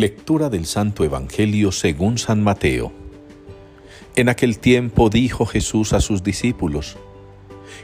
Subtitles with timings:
[0.00, 2.90] Lectura del Santo Evangelio según San Mateo.
[4.16, 6.96] En aquel tiempo dijo Jesús a sus discípulos,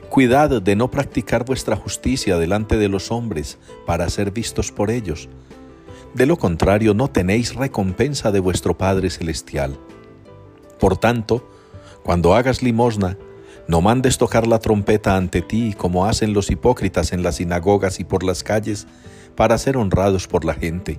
[0.08, 5.28] Cuidad de no practicar vuestra justicia delante de los hombres para ser vistos por ellos.
[6.14, 9.78] De lo contrario, no tenéis recompensa de vuestro Padre Celestial.
[10.80, 11.46] Por tanto,
[12.02, 13.18] cuando hagas limosna,
[13.68, 18.04] no mandes tocar la trompeta ante ti como hacen los hipócritas en las sinagogas y
[18.04, 18.86] por las calles
[19.34, 20.98] para ser honrados por la gente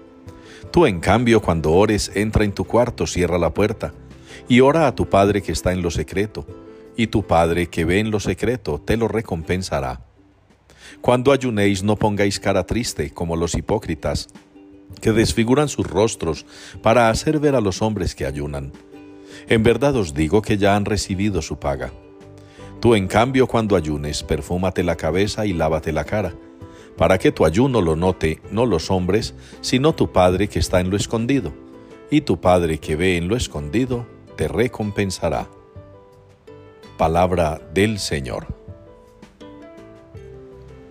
[0.71, 3.93] Tú en cambio cuando ores entra en tu cuarto, cierra la puerta
[4.47, 6.45] y ora a tu Padre que está en lo secreto,
[6.95, 10.01] y tu Padre que ve en lo secreto te lo recompensará.
[11.01, 14.29] Cuando ayunéis no pongáis cara triste como los hipócritas,
[15.01, 16.45] que desfiguran sus rostros
[16.81, 18.71] para hacer ver a los hombres que ayunan.
[19.47, 21.91] En verdad os digo que ya han recibido su paga.
[22.79, 26.33] Tú en cambio cuando ayunes, perfúmate la cabeza y lávate la cara
[26.97, 30.89] para que tu ayuno lo note no los hombres, sino tu Padre que está en
[30.89, 31.53] lo escondido,
[32.09, 35.47] y tu Padre que ve en lo escondido te recompensará.
[36.97, 38.47] Palabra del Señor.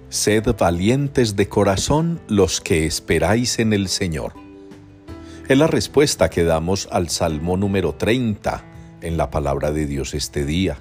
[0.08, 4.32] Sed valientes de corazón los que esperáis en el Señor.
[5.48, 8.64] Es la respuesta que damos al Salmo número 30
[9.02, 10.78] en la palabra de Dios este día.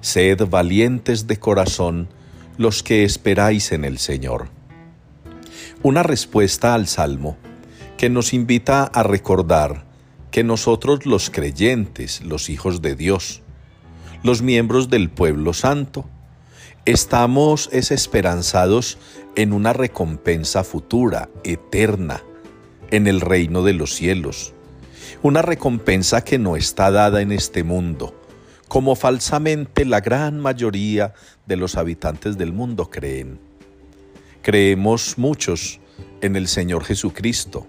[0.00, 2.08] Sed valientes de corazón
[2.58, 4.48] los que esperáis en el Señor.
[5.82, 7.36] Una respuesta al Salmo
[7.96, 9.84] que nos invita a recordar
[10.30, 13.42] que nosotros los creyentes, los hijos de Dios,
[14.22, 16.06] los miembros del pueblo santo,
[16.84, 18.98] estamos es esperanzados
[19.34, 22.22] en una recompensa futura, eterna,
[22.90, 24.54] en el reino de los cielos.
[25.22, 28.15] Una recompensa que no está dada en este mundo,
[28.68, 31.14] como falsamente la gran mayoría
[31.46, 33.38] de los habitantes del mundo creen.
[34.42, 35.80] Creemos muchos
[36.20, 37.66] en el Señor Jesucristo.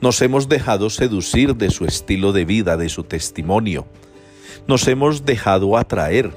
[0.00, 3.86] Nos hemos dejado seducir de su estilo de vida, de su testimonio.
[4.66, 6.32] Nos hemos dejado atraer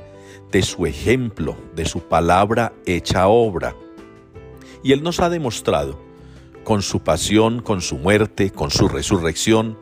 [0.51, 3.75] de su ejemplo, de su palabra hecha obra.
[4.84, 6.00] Y Él nos ha demostrado,
[6.63, 9.78] con su pasión, con su muerte, con su resurrección,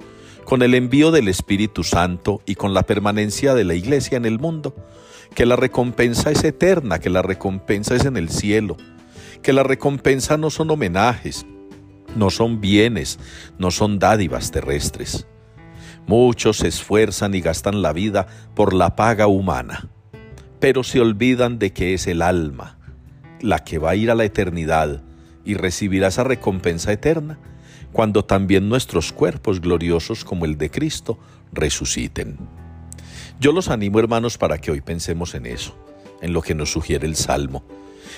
[0.54, 4.38] con el envío del Espíritu Santo y con la permanencia de la Iglesia en el
[4.38, 4.76] mundo,
[5.34, 8.78] que la recompensa es eterna, que la recompensa es en el cielo,
[9.42, 11.48] que la recompensa no son homenajes,
[12.16, 13.18] no son bienes,
[13.58, 15.26] no son dádivas terrestres.
[16.06, 19.90] Muchos se esfuerzan y gastan la vida por la paga humana,
[20.60, 22.78] pero se olvidan de que es el alma
[23.42, 25.02] la que va a ir a la eternidad
[25.44, 27.40] y recibirá esa recompensa eterna
[27.94, 31.18] cuando también nuestros cuerpos gloriosos como el de Cristo
[31.54, 32.38] resuciten.
[33.40, 35.78] Yo los animo hermanos para que hoy pensemos en eso,
[36.22, 37.64] en lo que nos sugiere el Salmo,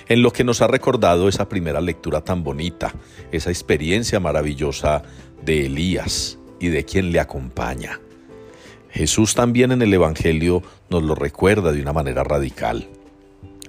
[0.08, 2.94] en lo que nos ha recordado esa primera lectura tan bonita,
[3.31, 5.03] esa experiencia maravillosa
[5.44, 8.00] de Elías y de quien le acompaña.
[8.90, 12.88] Jesús también en el Evangelio nos lo recuerda de una manera radical.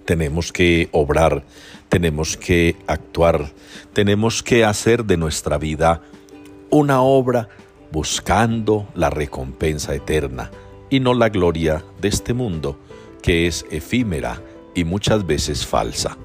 [0.07, 1.45] Tenemos que obrar,
[1.91, 3.53] tenemos que actuar,
[3.93, 6.01] tenemos que hacer de nuestra vida
[6.71, 7.49] una obra
[7.93, 10.51] buscando la recompensa eterna
[10.89, 12.79] y no la gloria de este mundo
[13.23, 14.41] que es efímera
[14.75, 16.17] y muchas veces falsa.